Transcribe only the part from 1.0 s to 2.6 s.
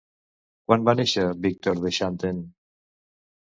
néixer Víctor de Xanten?